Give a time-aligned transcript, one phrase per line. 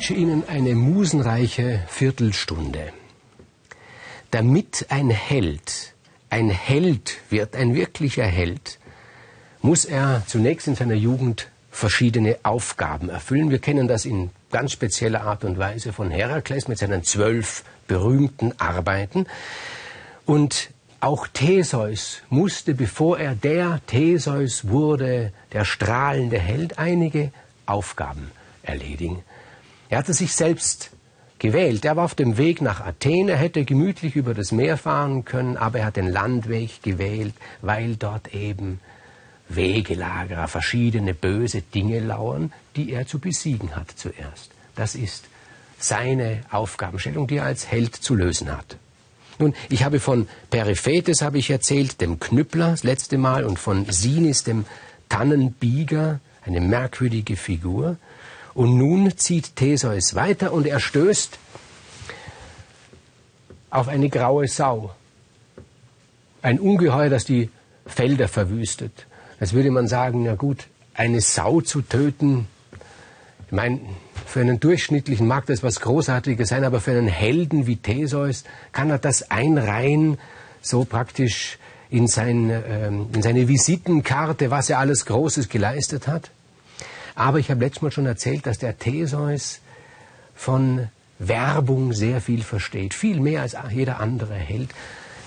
[0.00, 2.90] wünsche Ihnen eine musenreiche Viertelstunde.
[4.30, 5.92] Damit ein Held
[6.30, 8.78] ein Held wird, ein wirklicher Held,
[9.60, 13.50] muss er zunächst in seiner Jugend verschiedene Aufgaben erfüllen.
[13.50, 18.58] Wir kennen das in ganz spezieller Art und Weise von Herakles mit seinen zwölf berühmten
[18.58, 19.26] Arbeiten.
[20.24, 20.70] Und
[21.00, 27.32] auch Theseus musste, bevor er der Theseus wurde, der strahlende Held, einige
[27.66, 28.30] Aufgaben
[28.62, 29.24] erledigen.
[29.90, 30.90] Er hatte sich selbst
[31.40, 31.84] gewählt.
[31.84, 35.56] Er war auf dem Weg nach Athen, er hätte gemütlich über das Meer fahren können,
[35.56, 38.80] aber er hat den Landweg gewählt, weil dort eben
[39.48, 44.52] Wegelagerer, verschiedene böse Dinge lauern, die er zu besiegen hat zuerst.
[44.76, 45.24] Das ist
[45.78, 48.76] seine Aufgabenstellung, die er als Held zu lösen hat.
[49.40, 53.86] Nun, ich habe von Periphetes habe ich erzählt, dem Knüppler das letzte Mal, und von
[53.86, 54.66] Sinis, dem
[55.08, 57.96] Tannenbieger, eine merkwürdige Figur.
[58.54, 61.38] Und nun zieht Theseus weiter und er stößt
[63.70, 64.94] auf eine graue Sau.
[66.42, 67.50] Ein Ungeheuer, das die
[67.86, 69.06] Felder verwüstet.
[69.38, 72.48] Als würde man sagen, na gut, eine Sau zu töten,
[73.46, 73.80] ich meine,
[74.26, 78.90] für einen durchschnittlichen mag das was Großartiges sein, aber für einen Helden wie Theseus kann
[78.90, 80.18] er das einreihen,
[80.62, 81.58] so praktisch
[81.90, 86.30] in, sein, ähm, in seine Visitenkarte, was er alles Großes geleistet hat.
[87.14, 89.60] Aber ich habe letztes Mal schon erzählt, dass der Theseus
[90.34, 94.70] von Werbung sehr viel versteht, viel mehr als jeder andere Held.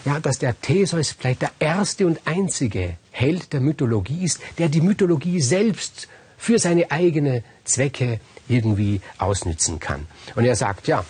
[0.05, 4.81] Ja, dass der Theseus vielleicht der erste und einzige Held der Mythologie ist, der die
[4.81, 10.07] Mythologie selbst für seine eigene Zwecke irgendwie ausnützen kann.
[10.35, 11.05] Und er sagt, ja,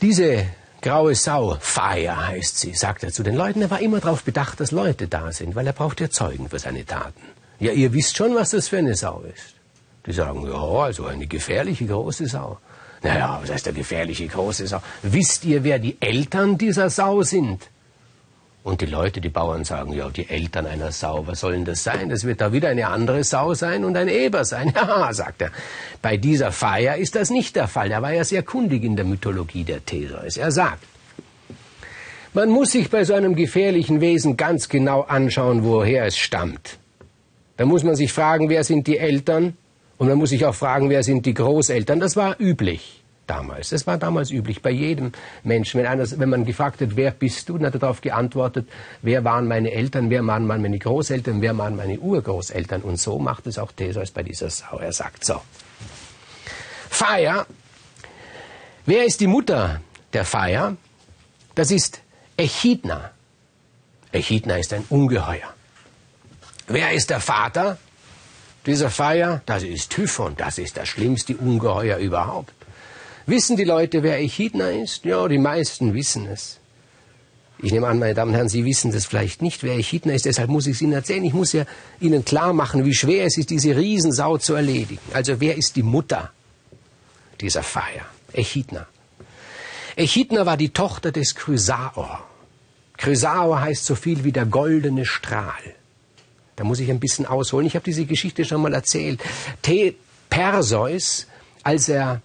[0.00, 0.46] diese
[0.80, 3.60] graue Sau, Fire heißt sie, sagt er zu den Leuten.
[3.60, 6.58] Er war immer darauf bedacht, dass Leute da sind, weil er braucht ja Zeugen für
[6.58, 7.22] seine Taten.
[7.62, 9.54] Ja, ihr wisst schon, was das für eine Sau ist.
[10.04, 12.58] Die sagen, ja, also eine gefährliche große Sau.
[13.04, 14.82] Naja, was heißt der gefährliche große Sau?
[15.02, 17.70] Wisst ihr, wer die Eltern dieser Sau sind?
[18.64, 21.84] Und die Leute, die Bauern sagen, ja, die Eltern einer Sau, was soll denn das
[21.84, 22.08] sein?
[22.08, 24.72] Das wird da wieder eine andere Sau sein und ein Eber sein.
[24.74, 25.52] Ja, sagt er.
[26.00, 27.92] Bei dieser Feier ist das nicht der Fall.
[27.92, 30.36] Er war ja sehr kundig in der Mythologie der Theseus.
[30.36, 30.82] Er sagt,
[32.34, 36.81] man muss sich bei so einem gefährlichen Wesen ganz genau anschauen, woher es stammt.
[37.56, 39.56] Da muss man sich fragen, wer sind die Eltern?
[39.98, 42.00] Und man muss sich auch fragen, wer sind die Großeltern?
[42.00, 43.70] Das war üblich damals.
[43.70, 45.12] Das war damals üblich bei jedem
[45.44, 45.78] Menschen.
[45.78, 48.68] Wenn, einer, wenn man gefragt hat, wer bist du, dann hat er darauf geantwortet,
[49.02, 52.82] wer waren meine Eltern, wer waren meine Großeltern, wer waren meine Urgroßeltern.
[52.82, 54.78] Und so macht es auch Theseus bei dieser Sau.
[54.78, 55.40] Er sagt so.
[56.90, 57.46] Feier.
[58.86, 59.80] Wer ist die Mutter
[60.12, 60.76] der Feier?
[61.54, 62.00] Das ist
[62.36, 63.12] Echidna.
[64.10, 65.54] Echidna ist ein Ungeheuer.
[66.66, 67.78] Wer ist der Vater
[68.66, 69.42] dieser Feier?
[69.46, 72.52] Das ist Typhon, das ist das schlimmste Ungeheuer überhaupt.
[73.26, 75.04] Wissen die Leute, wer Echidna ist?
[75.04, 76.58] Ja, die meisten wissen es.
[77.58, 80.24] Ich nehme an, meine Damen und Herren, Sie wissen das vielleicht nicht, wer Echidna ist,
[80.24, 81.24] deshalb muss ich es Ihnen erzählen.
[81.24, 81.64] Ich muss ja
[82.00, 85.00] Ihnen klar machen, wie schwer es ist, diese Riesensau zu erledigen.
[85.12, 86.32] Also wer ist die Mutter
[87.40, 88.04] dieser Feier?
[88.32, 88.86] Echidna.
[89.94, 92.24] Echidna war die Tochter des Chrysaor.
[92.96, 95.76] Chrysaor heißt so viel wie der goldene Strahl.
[96.62, 97.66] Da muss ich ein bisschen ausholen.
[97.66, 99.20] Ich habe diese Geschichte schon mal erzählt.
[99.66, 99.96] The
[100.30, 101.26] Perseus,
[101.64, 102.22] als er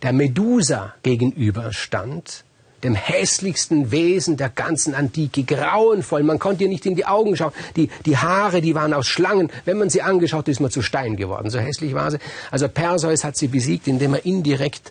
[0.00, 2.44] der Medusa gegenüberstand,
[2.82, 6.22] dem hässlichsten Wesen der ganzen Antike, grauenvoll.
[6.22, 7.52] Man konnte ihr nicht in die Augen schauen.
[7.76, 9.52] Die, die Haare, die waren aus Schlangen.
[9.66, 11.50] Wenn man sie angeschaut, ist man zu Stein geworden.
[11.50, 12.18] So hässlich war sie.
[12.50, 14.90] Also Perseus hat sie besiegt, indem er indirekt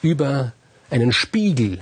[0.00, 0.52] über
[0.88, 1.80] einen Spiegel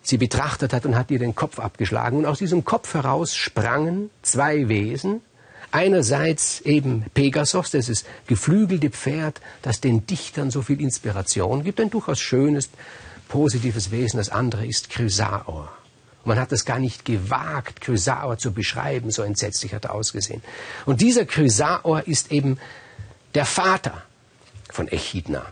[0.00, 2.16] sie betrachtet hat und hat ihr den Kopf abgeschlagen.
[2.16, 5.20] Und aus diesem Kopf heraus sprangen zwei Wesen,
[5.70, 11.90] Einerseits eben Pegasus, das ist geflügelte Pferd, das den Dichtern so viel Inspiration gibt, ein
[11.90, 12.70] durchaus schönes,
[13.28, 14.16] positives Wesen.
[14.16, 15.70] Das andere ist Chrysaor.
[16.24, 20.42] Man hat es gar nicht gewagt, Chrysaor zu beschreiben, so entsetzlich hat er ausgesehen.
[20.86, 22.58] Und dieser Chrysaor ist eben
[23.34, 24.02] der Vater
[24.70, 25.46] von Echidna,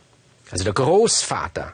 [0.51, 1.73] also der Großvater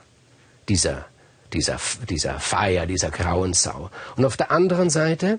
[0.69, 1.07] dieser,
[1.53, 1.79] dieser,
[2.09, 3.91] dieser Feier, dieser grauen Sau.
[4.17, 5.39] Und auf der anderen Seite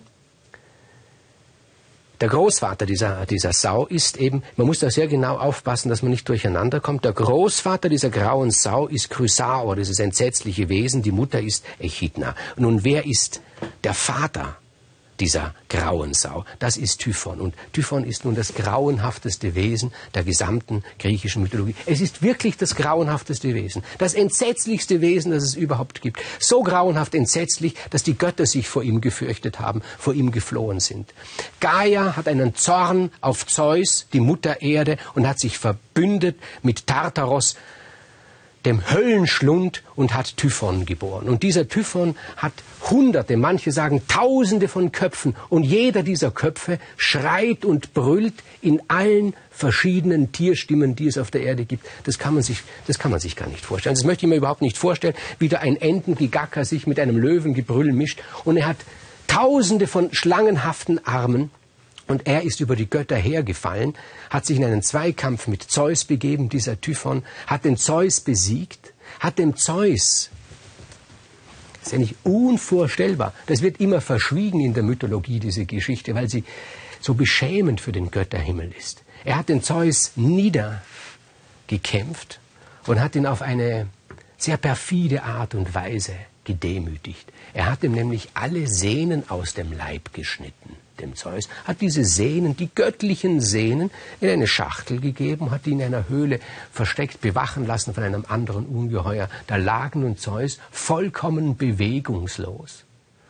[2.23, 6.11] der Großvater dieser, dieser Sau ist eben, man muss da sehr genau aufpassen, dass man
[6.11, 7.03] nicht durcheinander kommt.
[7.03, 11.01] Der Großvater dieser grauen Sau ist Chrysaor, dieses entsetzliche Wesen.
[11.01, 12.33] Die Mutter ist Echidna.
[12.55, 13.41] Nun, wer ist
[13.83, 14.55] der Vater
[15.19, 16.45] dieser grauen Sau.
[16.59, 17.39] Das ist Typhon.
[17.39, 21.75] Und Typhon ist nun das grauenhafteste Wesen der gesamten griechischen Mythologie.
[21.85, 26.21] Es ist wirklich das grauenhafteste Wesen, das entsetzlichste Wesen, das es überhaupt gibt.
[26.39, 31.13] So grauenhaft entsetzlich, dass die Götter sich vor ihm gefürchtet haben, vor ihm geflohen sind.
[31.59, 37.55] Gaia hat einen Zorn auf Zeus, die Mutter Erde, und hat sich verbündet mit Tartaros,
[38.65, 41.27] dem Höllenschlund und hat Typhon geboren.
[41.27, 42.53] Und dieser Typhon hat
[42.89, 45.35] Hunderte, manche sagen Tausende von Köpfen.
[45.49, 51.43] Und jeder dieser Köpfe schreit und brüllt in allen verschiedenen Tierstimmen, die es auf der
[51.43, 51.85] Erde gibt.
[52.05, 53.95] Das kann man sich, das kann man sich gar nicht vorstellen.
[53.95, 57.91] Das möchte ich mir überhaupt nicht vorstellen, wie da ein Entengigacker sich mit einem Löwengebrüll
[57.93, 58.21] mischt.
[58.43, 58.77] Und er hat
[59.27, 61.49] Tausende von schlangenhaften Armen
[62.07, 63.93] und er ist über die Götter hergefallen,
[64.29, 69.39] hat sich in einen Zweikampf mit Zeus begeben, dieser Typhon, hat den Zeus besiegt, hat
[69.39, 70.29] dem Zeus,
[71.79, 76.29] das ist ja nicht unvorstellbar, das wird immer verschwiegen in der Mythologie, diese Geschichte, weil
[76.29, 76.43] sie
[76.99, 79.03] so beschämend für den Götterhimmel ist.
[79.25, 82.39] Er hat den Zeus niedergekämpft
[82.85, 83.87] und hat ihn auf eine
[84.37, 86.13] sehr perfide Art und Weise
[86.45, 87.31] gedemütigt.
[87.53, 92.55] Er hat ihm nämlich alle Sehnen aus dem Leib geschnitten dem Zeus, hat diese Sehnen,
[92.55, 93.91] die göttlichen Sehnen,
[94.21, 96.39] in eine Schachtel gegeben, hat die in einer Höhle
[96.71, 99.29] versteckt bewachen lassen von einem anderen Ungeheuer.
[99.47, 102.85] Da lag nun Zeus vollkommen bewegungslos.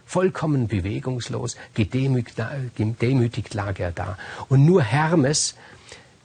[0.05, 2.39] Vollkommen bewegungslos, gedemütigt,
[2.75, 4.17] gedemütigt lag er da.
[4.49, 5.55] Und nur Hermes,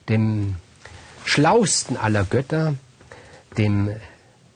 [0.08, 0.56] dem
[1.24, 2.74] schlausten aller Götter,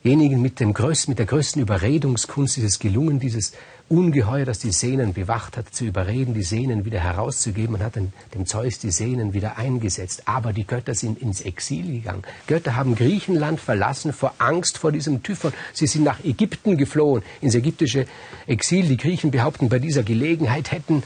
[0.05, 3.53] demjenigen mit, dem größten, mit der größten Überredungskunst ist es gelungen, dieses
[3.89, 8.13] Ungeheuer, das die Sehnen bewacht hat, zu überreden, die Sehnen wieder herauszugeben und hat dem,
[8.35, 10.23] dem Zeus die Sehnen wieder eingesetzt.
[10.25, 12.23] Aber die Götter sind ins Exil gegangen.
[12.47, 15.53] Götter haben Griechenland verlassen vor Angst vor diesem Typhon.
[15.73, 18.07] Sie sind nach Ägypten geflohen, ins ägyptische
[18.47, 18.89] Exil.
[18.89, 21.03] Die Griechen behaupten, bei dieser Gelegenheit hätten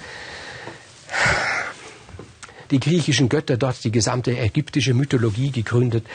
[2.70, 6.06] die griechischen Götter dort die gesamte ägyptische Mythologie gegründet.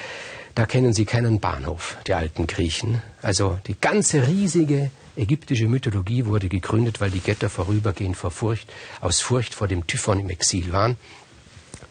[0.56, 3.02] Da kennen sie keinen Bahnhof, die alten Griechen.
[3.22, 9.22] Also die ganze riesige ägyptische Mythologie wurde gegründet, weil die Götter vorübergehend vor Furcht, aus
[9.22, 10.98] Furcht vor dem Typhon im Exil waren.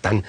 [0.02, 0.24] Dann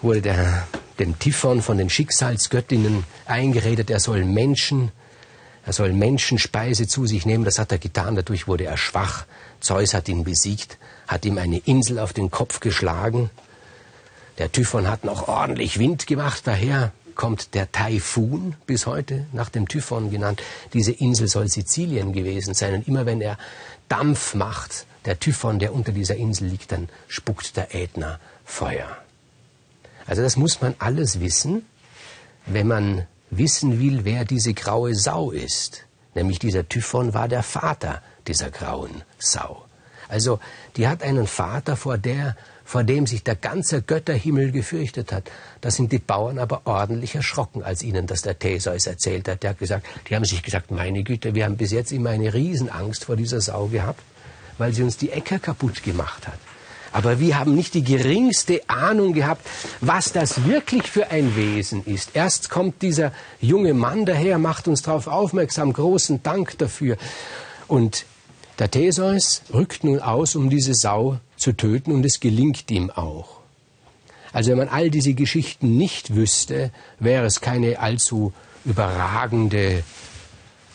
[0.00, 0.66] wurde der,
[0.98, 4.92] dem Typhon von den Schicksalsgöttinnen eingeredet, er soll Menschen,
[5.64, 7.44] er soll Menschenspeise zu sich nehmen.
[7.44, 9.26] Das hat er getan, dadurch wurde er schwach.
[9.60, 13.30] Zeus hat ihn besiegt, hat ihm eine Insel auf den Kopf geschlagen.
[14.38, 19.68] Der Typhon hat noch ordentlich Wind gemacht, daher kommt der Taifun bis heute nach dem
[19.68, 20.42] Typhon genannt.
[20.72, 22.74] Diese Insel soll Sizilien gewesen sein.
[22.74, 23.38] Und immer wenn er
[23.88, 28.96] Dampf macht, der Typhon, der unter dieser Insel liegt, dann spuckt der Ätna Feuer.
[30.06, 31.66] Also das muss man alles wissen,
[32.46, 35.84] wenn man wissen will, wer diese graue Sau ist.
[36.14, 39.64] Nämlich dieser Typhon war der Vater dieser grauen Sau.
[40.08, 40.40] Also
[40.76, 45.30] die hat einen Vater, vor der vor dem sich der ganze Götterhimmel gefürchtet hat.
[45.60, 49.42] Da sind die Bauern aber ordentlich erschrocken, als ihnen das der Theseus erzählt hat.
[49.42, 52.32] Der hat gesagt, die haben sich gesagt, meine Güte, wir haben bis jetzt immer eine
[52.32, 54.02] Riesenangst vor dieser Sau gehabt,
[54.58, 56.38] weil sie uns die Äcker kaputt gemacht hat.
[56.92, 59.46] Aber wir haben nicht die geringste Ahnung gehabt,
[59.80, 62.10] was das wirklich für ein Wesen ist.
[62.14, 66.98] Erst kommt dieser junge Mann daher, macht uns darauf aufmerksam, großen Dank dafür.
[67.66, 68.04] Und
[68.58, 73.40] der Theseus rückt nun aus, um diese Sau zu töten und es gelingt ihm auch.
[74.32, 78.32] Also wenn man all diese Geschichten nicht wüsste, wäre es keine allzu
[78.64, 79.82] überragende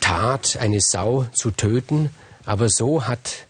[0.00, 2.10] Tat, eine Sau zu töten,
[2.44, 3.46] aber so hat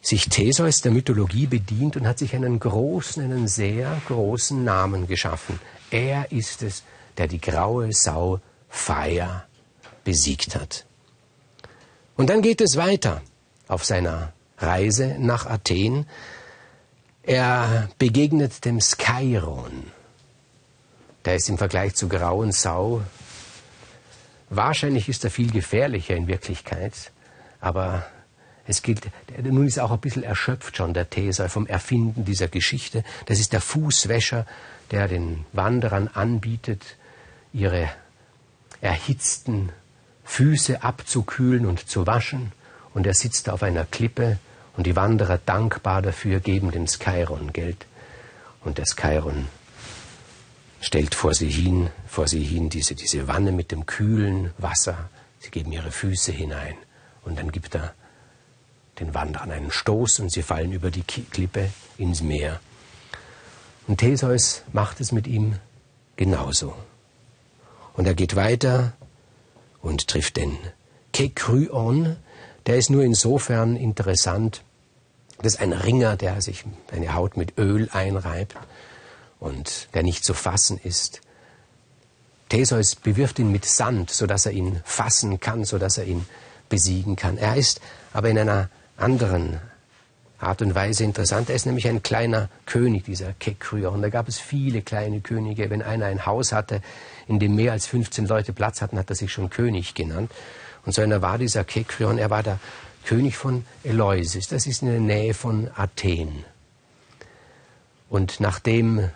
[0.00, 5.60] sich Theseus der Mythologie bedient und hat sich einen großen, einen sehr großen Namen geschaffen.
[5.90, 6.82] Er ist es,
[7.18, 9.46] der die graue Sau Feier
[10.04, 10.86] besiegt hat.
[12.16, 13.22] Und dann geht es weiter
[13.68, 16.06] auf seiner Reise nach Athen.
[17.22, 19.90] Er begegnet dem Skyron.
[21.24, 23.02] Der ist im Vergleich zur grauen Sau.
[24.50, 27.12] Wahrscheinlich ist er viel gefährlicher in Wirklichkeit,
[27.60, 28.04] aber
[28.66, 29.08] es gilt,
[29.42, 33.02] nun ist er auch ein bisschen erschöpft schon, der Theser, vom Erfinden dieser Geschichte.
[33.26, 34.46] Das ist der Fußwäscher,
[34.90, 36.96] der den Wanderern anbietet,
[37.52, 37.88] ihre
[38.80, 39.70] erhitzten
[40.24, 42.52] Füße abzukühlen und zu waschen.
[42.94, 44.38] Und er sitzt auf einer Klippe
[44.76, 47.86] und die Wanderer dankbar dafür geben dem Skyron Geld.
[48.64, 49.48] Und der Skyron
[50.80, 55.08] stellt vor sie hin, vor sie hin diese, diese Wanne mit dem kühlen Wasser.
[55.38, 56.74] Sie geben ihre Füße hinein.
[57.24, 57.94] Und dann gibt er
[58.98, 62.60] den Wanderern einen Stoß und sie fallen über die Klippe ins Meer.
[63.86, 65.56] Und Theseus macht es mit ihm
[66.16, 66.74] genauso.
[67.94, 68.92] Und er geht weiter
[69.82, 70.56] und trifft den
[71.12, 72.16] Kekryon,
[72.66, 74.62] der ist nur insofern interessant,
[75.42, 78.56] Das ist ein Ringer, der sich seine Haut mit Öl einreibt
[79.40, 81.20] und der nicht zu fassen ist.
[82.48, 86.26] Theseus bewirft ihn mit Sand, sodass er ihn fassen kann, sodass er ihn
[86.68, 87.38] besiegen kann.
[87.38, 87.80] Er ist
[88.12, 89.60] aber in einer anderen
[90.42, 91.48] Art und Weise interessant.
[91.48, 94.02] Er ist nämlich ein kleiner König, dieser Kekryon.
[94.02, 95.70] Da gab es viele kleine Könige.
[95.70, 96.82] Wenn einer ein Haus hatte,
[97.28, 100.30] in dem mehr als 15 Leute Platz hatten, hat er sich schon König genannt.
[100.84, 102.18] Und so einer war dieser Kekryon.
[102.18, 102.58] Er war der
[103.04, 104.48] König von Eleusis.
[104.48, 106.44] Das ist in der Nähe von Athen.
[108.08, 109.08] Und nachdem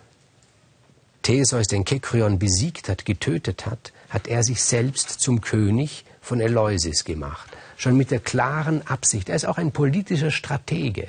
[1.23, 7.05] Theseus den Kekryon besiegt hat, getötet hat, hat er sich selbst zum König von Eleusis
[7.05, 7.49] gemacht.
[7.77, 9.29] Schon mit der klaren Absicht.
[9.29, 11.07] Er ist auch ein politischer Stratege.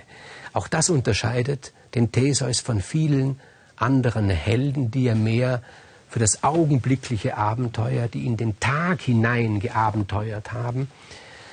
[0.54, 3.40] Auch das unterscheidet den Theseus von vielen
[3.78, 5.64] anderen Helden, die er mehr
[6.08, 10.88] für das augenblickliche Abenteuer, die in den Tag hinein geabenteuert haben.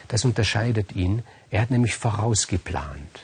[0.09, 1.23] Das unterscheidet ihn.
[1.51, 3.23] Er hat nämlich vorausgeplant.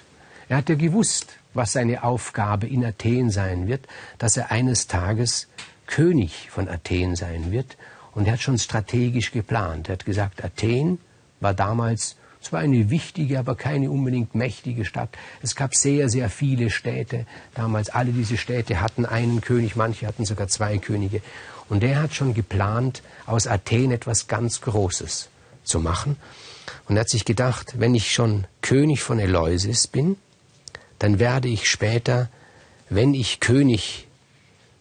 [0.49, 5.49] Er hat ja gewusst, was seine Aufgabe in Athen sein wird, dass er eines Tages
[5.87, 7.77] König von Athen sein wird.
[8.13, 9.89] Und er hat schon strategisch geplant.
[9.89, 10.99] Er hat gesagt, Athen
[11.41, 15.11] war damals zwar eine wichtige, aber keine unbedingt mächtige Stadt.
[15.43, 17.27] Es gab sehr, sehr viele Städte.
[17.55, 21.21] Damals alle diese Städte hatten einen König, manche hatten sogar zwei Könige.
[21.69, 25.29] Und er hat schon geplant, aus Athen etwas ganz Großes
[25.65, 26.17] zu machen.
[26.89, 30.17] Und er hat sich gedacht, wenn ich schon König von Eleusis bin,
[30.99, 32.29] dann werde ich später,
[32.89, 34.07] wenn ich König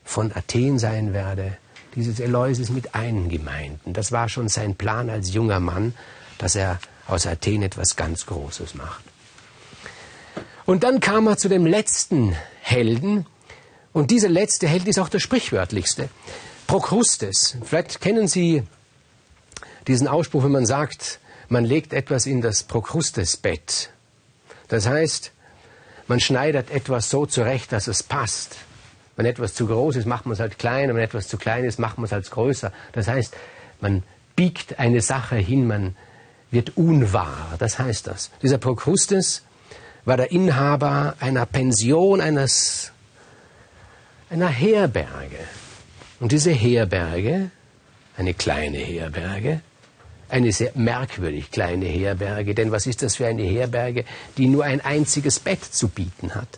[0.04, 1.58] von Athen sein werde,
[2.00, 3.94] dieses Eleusis mit eingemeinden.
[3.94, 5.94] Das war schon sein Plan als junger Mann,
[6.38, 9.04] dass er aus Athen etwas ganz Großes macht.
[10.66, 13.26] Und dann kam er zu dem letzten Helden,
[13.92, 16.10] und dieser letzte Held ist auch der sprichwörtlichste.
[16.68, 17.58] Prokrustes.
[17.64, 18.64] Vielleicht kennen Sie
[19.88, 23.90] diesen Ausspruch, wenn man sagt, man legt etwas in das Prokrustesbett.
[24.68, 25.32] Das heißt,
[26.08, 28.58] man schneidet etwas so zurecht, dass es passt.
[29.20, 30.96] Wenn etwas zu groß ist, macht man es halt kleiner.
[30.96, 32.72] Wenn etwas zu klein ist, macht man es halt größer.
[32.94, 33.36] Das heißt,
[33.82, 34.04] man
[34.38, 35.98] biegt eine Sache hin, man
[36.52, 37.56] wird unwahr.
[37.60, 38.32] Das heißt das.
[38.42, 39.44] Dieser Prokrustes
[40.06, 42.94] war der Inhaber einer Pension, eines,
[44.30, 45.40] einer Herberge.
[46.22, 47.52] Und diese Herberge,
[48.16, 49.60] eine kleine Herberge,
[50.30, 54.06] eine sehr merkwürdig kleine Herberge, denn was ist das für eine Herberge,
[54.38, 56.58] die nur ein einziges Bett zu bieten hat?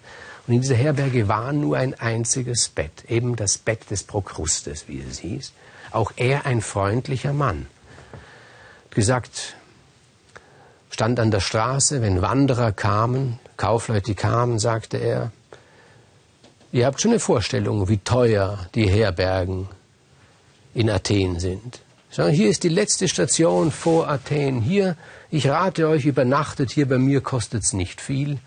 [0.52, 5.00] Und in dieser Herberge war nur ein einziges Bett, eben das Bett des Prokrustes, wie
[5.00, 5.54] es hieß.
[5.92, 7.68] Auch er ein freundlicher Mann.
[8.90, 9.56] Gesagt,
[10.90, 15.32] stand an der Straße, wenn Wanderer kamen, Kaufleute kamen, sagte er,
[16.74, 19.70] ihr habt schon eine Vorstellung, wie teuer die Herbergen
[20.74, 21.80] in Athen sind.
[22.10, 24.60] Sagen, hier ist die letzte Station vor Athen.
[24.60, 24.98] Hier,
[25.30, 28.38] ich rate euch, übernachtet hier bei mir, kostet es nicht viel.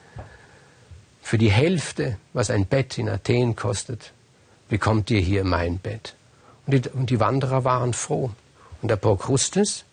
[1.25, 4.13] Für die Hälfte, was ein Bett in Athen kostet,
[4.69, 6.15] bekommt ihr hier mein Bett.
[6.67, 8.31] Und die, und die Wanderer waren froh.
[8.83, 9.85] Und der Prokrustes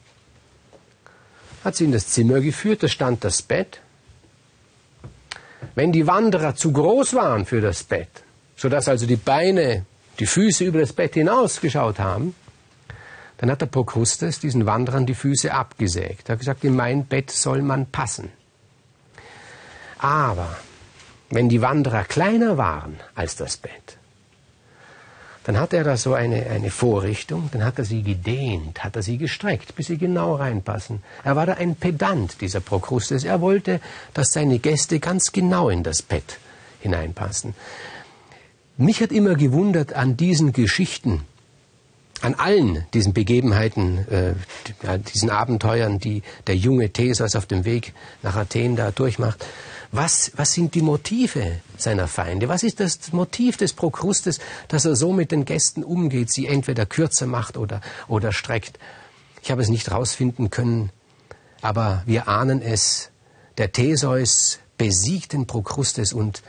[1.64, 3.80] hat sie in das Zimmer geführt, da stand das Bett.
[5.74, 8.10] Wenn die Wanderer zu groß waren für das Bett,
[8.58, 9.86] sodass also die Beine,
[10.20, 12.36] die Füße über das Bett hinausgeschaut haben,
[13.38, 16.28] dann hat der Prokrustes diesen Wanderern die Füße abgesägt.
[16.28, 18.30] Er hat gesagt, in mein Bett soll man passen.
[19.98, 20.58] Aber
[21.32, 23.98] wenn die Wanderer kleiner waren als das Bett,
[25.44, 29.02] dann hat er da so eine, eine Vorrichtung, dann hat er sie gedehnt, hat er
[29.02, 31.02] sie gestreckt, bis sie genau reinpassen.
[31.24, 33.24] Er war da ein Pedant, dieser Prokrustes.
[33.24, 33.82] Er wollte,
[34.14, 36.38] dass seine Gäste ganz genau in das Bett
[36.82, 37.56] hineinpassen.
[38.78, 41.24] Mich hat immer gewundert an diesen Geschichten,
[42.22, 44.34] an allen diesen Begebenheiten, äh,
[45.12, 49.44] diesen Abenteuern, die der junge Theseus auf dem Weg nach Athen da durchmacht.
[49.94, 52.48] Was, was sind die Motive seiner Feinde?
[52.48, 56.86] Was ist das Motiv des Prokrustes, dass er so mit den Gästen umgeht, sie entweder
[56.86, 58.80] kürzer macht oder, oder streckt?
[59.42, 60.92] Ich habe es nicht herausfinden können,
[61.62, 63.10] aber wir ahnen es.
[63.58, 66.42] Der Theseus besiegt den Prokrustes und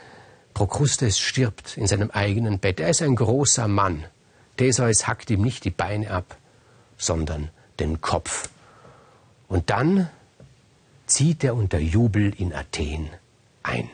[0.53, 2.79] Prokrustes stirbt in seinem eigenen Bett.
[2.79, 4.05] Er ist ein großer Mann.
[4.55, 6.37] Theseus hackt ihm nicht die Beine ab,
[6.97, 8.49] sondern den Kopf.
[9.49, 10.09] Und dann
[11.07, 13.09] zieht er unter Jubel in Athen
[13.63, 13.89] ein.